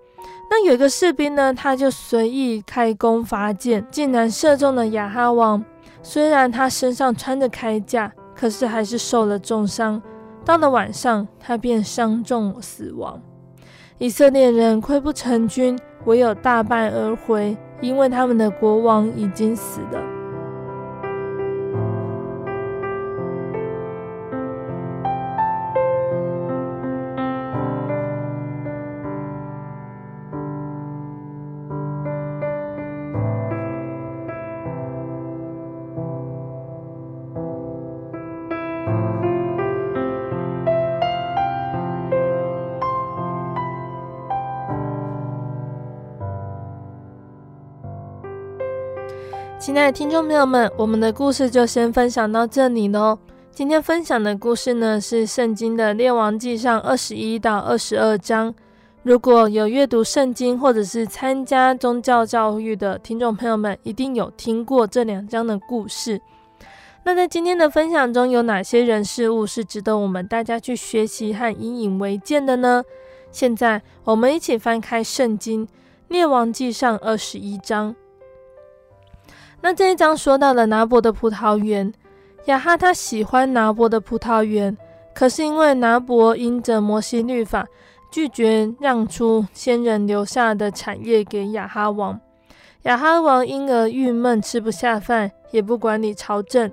[0.51, 5.65] 那有一个士兵呢，他就随意开弓发箭，竟然射中了亚哈王。
[6.03, 10.03] 虽然他身上穿着铠甲，可是还是受了重伤。
[10.45, 13.23] 到了晚上，他便伤重死亡。
[13.99, 20.16] 以色列人溃不成军，唯有大败而回，因为他们的国王已经死了。
[49.77, 53.19] 亲爱的听众朋友们，我们的故事就先分享到这里喽。
[53.53, 58.55] 今天分享的故事呢，是圣经的列王记上二十一到二十二章。
[59.03, 66.19] 如果有阅读圣经或者是参加宗教教育的听众朋友们，一定有听过这两章的故事。
[67.05, 72.83] 那在今天的分享中，有哪些人事物是值得我们大家去学习和引以为鉴的呢？
[73.31, 75.69] 现在我们一起翻开圣经
[76.09, 77.95] 列王记上二十一章。
[79.61, 81.93] 那这一章说到了拿伯的葡萄园，
[82.45, 84.77] 亚哈他喜欢拿伯的葡萄园，
[85.15, 87.67] 可是因为拿伯因着摩西律法，
[88.11, 92.21] 拒绝让出先人留下的产业给亚哈王。
[92.83, 96.71] 亚哈王因而郁闷，吃不下饭，也不管理朝政。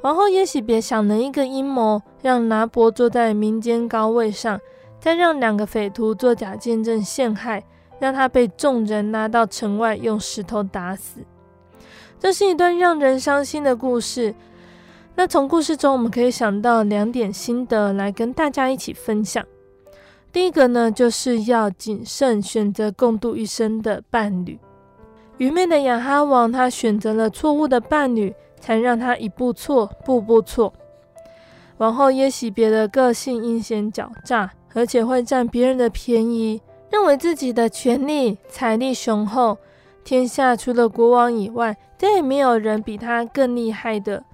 [0.00, 4.58] 王后耶洗别想了一个阴谋，让拿伯坐在民间高位上，
[4.98, 7.62] 再让两个匪徒做假见证陷害，
[7.98, 11.20] 让他被众人拉到城外，用石头打死。
[12.20, 14.32] 这是一段让人伤心的故事。
[15.16, 19.44] 那从故事中，我们可以想到两点心得来跟大家一起分享。
[20.30, 24.58] 第一个呢，就是要谨慎选择共度一生的伴侣。
[25.38, 28.32] 愚昧的亚哈王，他选择了错误的伴侣。
[28.60, 30.70] 才让他一步错，步步错。
[31.78, 36.60] 王后耶洗别的个性阴险狡诈，而且会占别人的便宜，
[36.90, 39.56] 认为自己的权力、财力雄厚，
[40.02, 44.24] 天下除了国王以外，再也没有人比他更厉害的。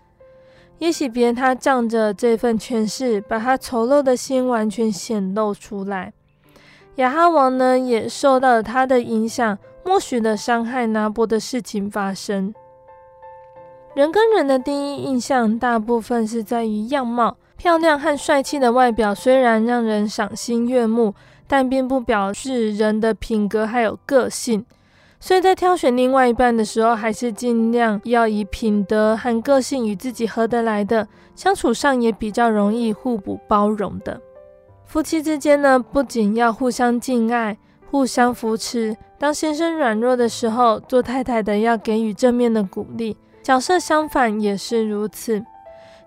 [0.78, 6.12] 也许别他仗着这份权势，把他丑陋的心完全显露出来。
[6.96, 12.54] 亚哈王呢，也受到了他的影响，默许了伤害拿伯的事情发生。
[13.94, 21.14] 人跟人的第一印象，大部分是在于样貌，漂亮和帅气的外表虽然让人赏心悦目，
[21.46, 24.64] 但并不表示人的品格还有个性。
[25.18, 34.20] 所以在挑选另外一半的时候，还是尽量要以品德和个性与自己合得来的，相处上也比较容易互补包容的。
[34.84, 37.58] 夫妻之间呢，不仅要互相敬爱、
[37.90, 43.16] 互相扶持，当先生软弱的时候，做太太的要给予正面的鼓励。
[43.42, 45.44] 角色相反也是如此，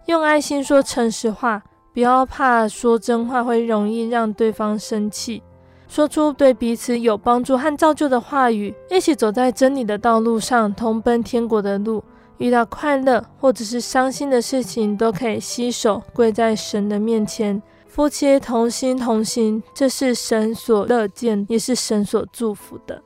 [0.06, 5.42] 用爱心说诚实话，不要怕说真话会容易让对方生气，
[5.90, 12.02] 说出对彼此有帮助和造就的话语，一起走在真理的道路上，同奔天国的路。
[12.38, 23.02] 遇到快乐或者是伤心的事情，都可以洗手跪在神的面前，夫妻同心同行，这是神所乐见，也是神所祝福的。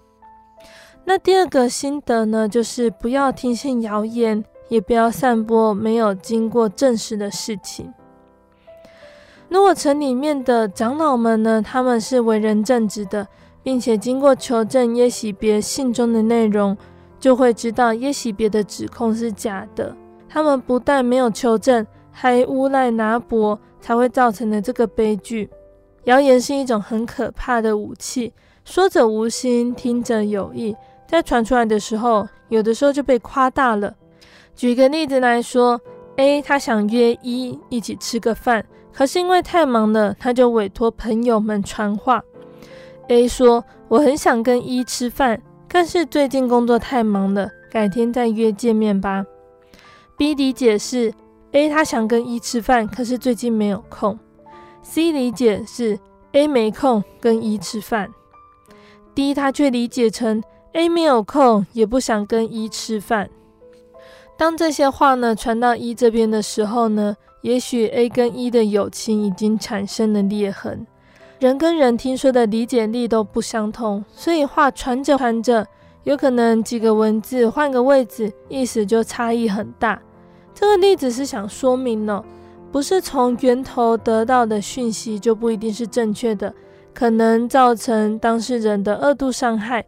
[1.06, 7.92] 那第二个心得呢，就是不要听信谣言，也不要散播没有经过证实的事情。
[9.54, 13.28] 如果城里面的长老们呢，他们是为人正直的，
[13.62, 16.76] 并且经过求证耶洗别信中的内容，
[17.20, 19.96] 就会知道耶洗别的指控是假的。
[20.28, 25.48] 他们不但没有求证，还诬赖拿伯，才会造成了这个悲剧。
[26.06, 28.34] 谣言是一种很可怕的武器，
[28.66, 30.76] 说者无心，听者有意。
[31.08, 33.94] 在传出来的时候，有的时候就被夸大了。
[34.56, 35.80] 举个例子来说
[36.16, 42.24] ，A 他想约 E 一起吃个饭，可是因为太忙了，他就委托朋友们传话。
[43.10, 49.26] A 说：“我很想跟 E 吃饭，但是最近工作太忙了，改天再约见面吧。
[50.16, 51.14] ”B 理解是
[51.52, 54.18] A 他想跟 E 吃饭，可是最近没有空。
[54.84, 56.00] C 理解是
[56.34, 58.10] A 没空跟 E 吃饭
[59.16, 60.44] ，D 他却理解成。
[60.74, 63.30] A 没有空，也不想跟 E 吃饭。
[64.38, 70.88] 当这些话呢传到 E 这边的时候呢，也许 A 跟 E 的友情已经产生了裂痕。
[71.40, 75.68] 人跟人听说的理解力都不相同，所以话传着传着，
[76.06, 80.02] 有可能几个文字换个位置，意思就差异很大。
[80.56, 82.24] 这个例子是想说明呢，
[82.72, 86.54] 不是从源头得到的讯息就不一定是正确的，
[86.94, 89.86] 可能造成当事人的二度伤害。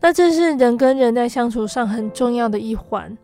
[0.00, 3.16] 那这是人跟人在相处上很重要的一环。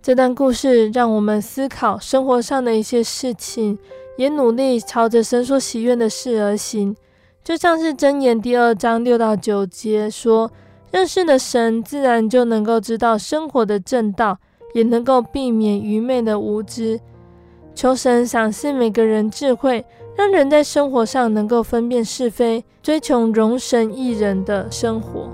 [0.00, 3.78] 这段故事让我们思考生活上的一些事情，
[4.16, 6.96] 也努力朝着神所喜悦的事而行。
[7.44, 10.50] 就像是箴言第二章六到九节说
[10.92, 14.38] ：“认识了神，自然就能够知道生活的正道，
[14.72, 17.00] 也能够避免愚昧的无知。”
[17.74, 19.84] 求神赏赐每个人智慧，
[20.16, 25.28] 让人在生活上能够分辨是非，追求荣神益人的生活。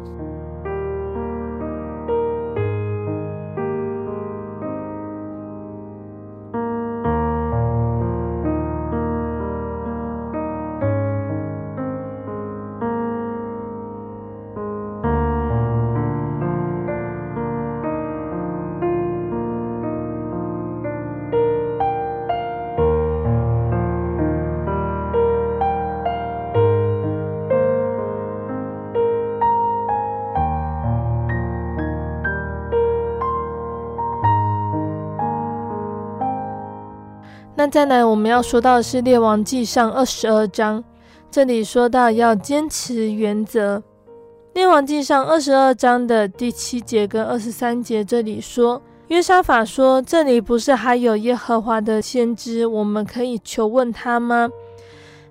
[37.74, 40.84] 再来，我们要说到的是《列王纪上》二十二章，
[41.28, 43.78] 这里说到要坚持原则。
[44.54, 54.48] 《列王纪上》二十二章的第七节跟二十三节，这里说，约沙法说：“这里不是还有耶和华的先知，我们可以求问他吗？”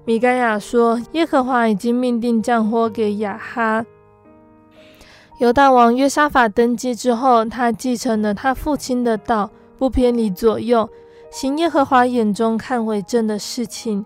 [0.04, 3.86] 米该亚说：“耶和华已经命定降祸给亚哈。”
[5.40, 10.90] 犹大王约沙法登基之后，他继承了他父亲的道，不偏离左右，
[11.34, 14.06] 行耶和华眼中看为正的事情，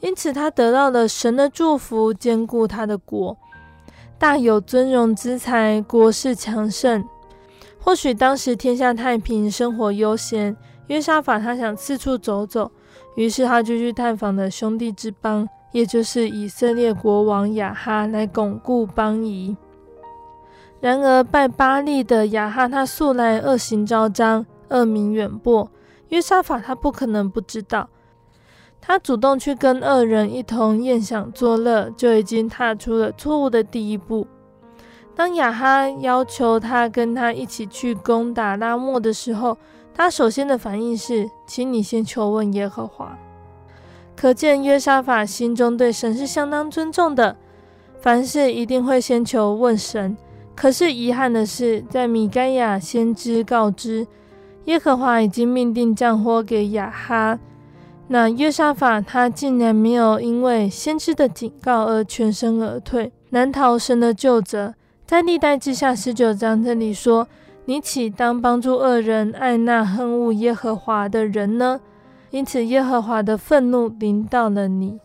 [0.00, 3.34] 因此他得到了神的祝福，兼顾他的国，
[4.18, 7.02] 大有尊荣之财，国势强盛。
[7.80, 10.54] 或许当时天下太平，生活悠闲，
[10.88, 12.70] 约沙法他想四处走走，
[13.14, 19.56] 于是他就去探访了兄弟之邦，也就是以色列国王亚哈，来巩固邦谊。
[20.80, 25.70] 然而，拜巴力的亚哈，他素来恶行昭彰，恶名远播。
[26.08, 27.88] 约沙法他不可能不知道，
[28.80, 34.26] 他主动去跟恶人一同宴享作乐，就已经踏出了错误的第一步。
[35.14, 39.56] 当亚哈要求他跟他一起去攻打拉末的时候，
[39.94, 43.18] 他首先的反应是：“请你先求问耶和华。”
[44.14, 47.36] 可见约沙法心中对神是相当尊重的，
[48.00, 50.16] 凡事一定会先求问神。
[50.54, 54.06] 可是遗憾的是，在米该亚先知告知
[54.66, 57.38] 耶和华已经命定降祸给亚哈，
[58.08, 64.74] 那约沙法他竟然没有因为先知的警告而全身而退，难逃神的救责。
[65.04, 67.28] 在历代志下十九章这里说
[67.66, 71.80] ：“你岂当帮助恶人，爱那恨恶耶和华的人呢？
[72.30, 74.98] 因此耶和华的愤怒临到了你。”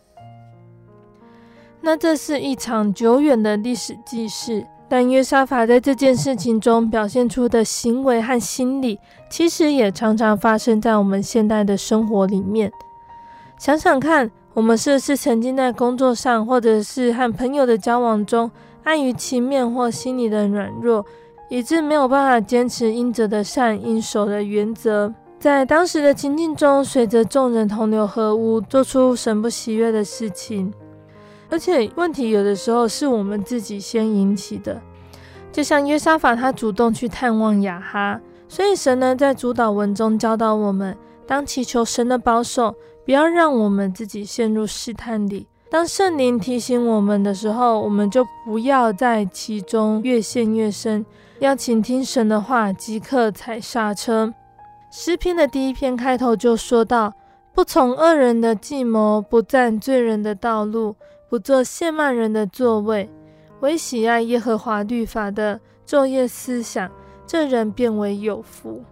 [1.80, 4.66] 那这是一场久远的历史记事。
[4.92, 8.98] 但约沙法在这件事情中表现出的行为和心理，
[9.30, 12.70] 其实也常常发生在我们现代的生活里面。
[13.58, 18.50] 想想看，我们是不是曾经在工作上，或者是和朋友的交往中，
[18.82, 21.02] 碍于情面或心里的软弱，
[21.48, 30.70] 以致没有办法坚持应得的善、应守的原则，在当时的情境中，随着众人同流合污，做出神不喜悦的事情。
[31.52, 34.80] 而且问题有的时候是我们自己先引起的，
[35.52, 40.96] 就像约沙法他主动去探望雅哈，所以神呢在主祷文中教导我们，
[41.26, 42.74] 当祈求神的保守，
[43.04, 45.46] 不要让我们自己陷入试探里。
[45.68, 51.04] 当圣灵提醒我们的时候，我们就不要在其中越陷越深，
[51.38, 54.32] 要倾听神的话，即刻踩刹车。
[54.90, 57.12] 诗篇的第一篇开头就说到：
[57.52, 60.96] 不从恶人的计谋，不占罪人的道路。
[61.32, 63.08] 不做亵慢人的座位，
[63.60, 66.90] 唯喜爱耶和华律法的，昼夜思想，
[67.26, 68.84] 这人变为有福。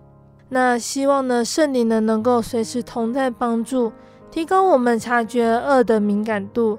[0.49, 3.93] 那希望呢，圣灵呢能够随时同在帮助，
[4.31, 6.79] 提高我们察觉恶的敏感度，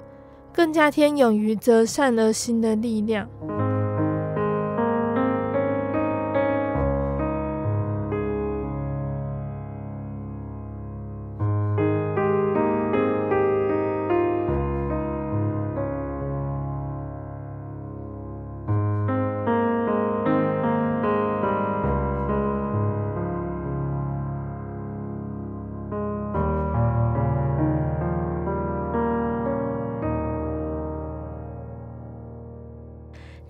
[0.52, 3.28] 更加添勇于择善而行的力量。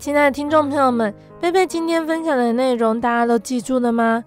[0.02, 4.24] 亲爱的听众朋友们，贝贝今天分享的内容大家都记住了吗？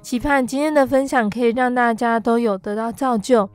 [0.00, 3.46] 期盼今天的分享可以让大家都有得到造就。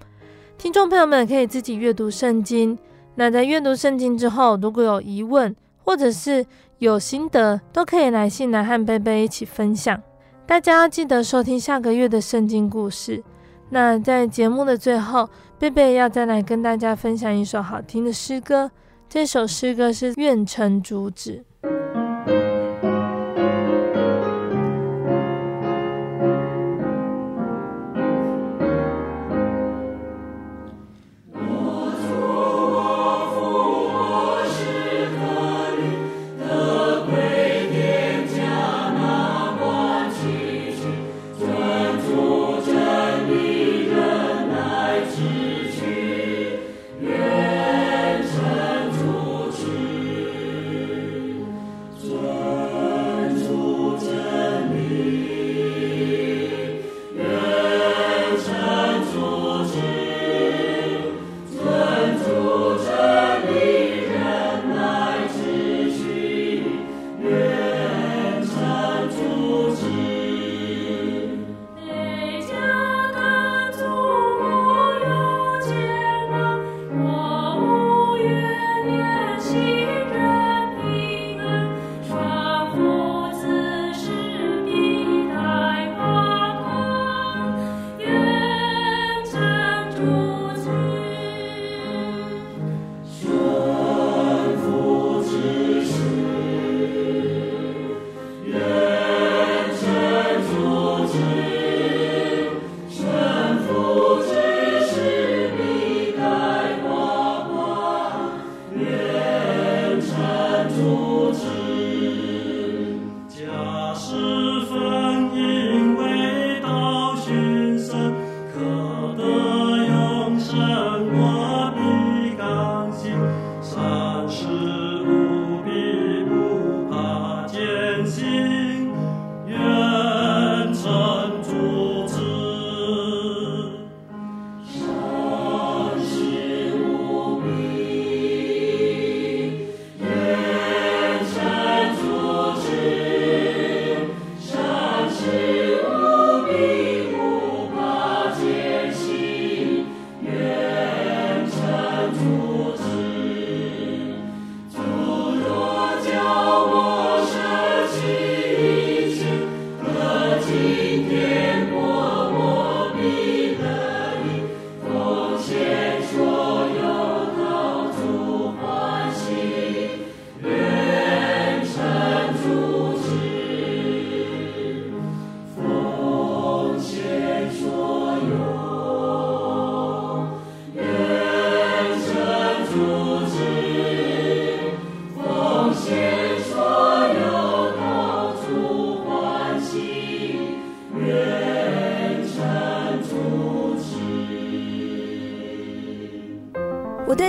[0.56, 2.78] 听众朋友们可以自己阅读圣经。
[3.16, 6.46] 那在阅读圣经之后，如果有疑问或者是
[6.78, 10.00] 有心得，都可以来信来和贝贝一起分享。
[10.46, 13.24] 大家要记得收听下个月的圣经故事。
[13.72, 18.70] 那在节目的最后，贝贝要再来跟大家分享一首好听的诗歌。
[19.10, 21.44] 这首诗歌是《愿成主旨》。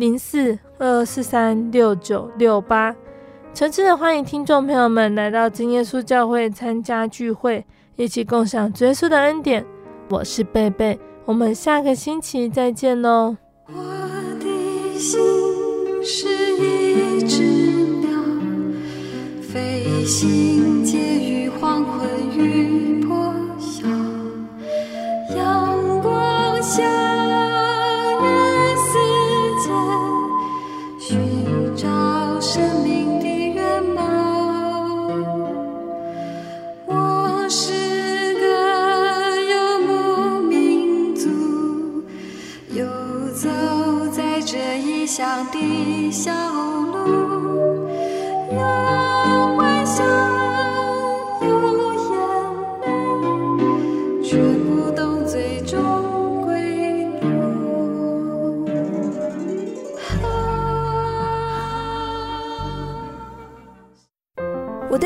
[0.00, 2.96] 零四二二四三六九六八，
[3.52, 9.62] 诚挚的欢迎听众朋友们来到真耶稣教会参加聚会，一起共享耶稣的恩典。
[10.08, 13.36] 我是贝贝，我们下个星期再见喽。
[13.66, 13.74] 我
[14.40, 15.20] 的心
[16.02, 16.26] 是
[16.56, 17.42] 一只
[18.00, 18.18] 鸟，
[19.42, 23.86] 飞行介于黄昏与破晓，
[25.36, 27.09] 阳光下。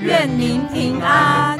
[0.00, 1.58] 愿您平安。